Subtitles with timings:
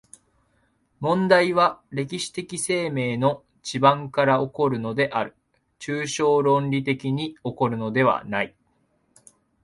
[0.99, 5.35] 問題は歴史的生命の地盤から起こるのである、
[5.77, 8.55] 抽象論理的に起こるのではない。